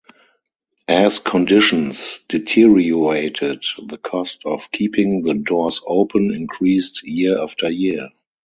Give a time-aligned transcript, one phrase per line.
[0.87, 8.09] As conditions deteriorated the cost of keeping the doors open increased year after year.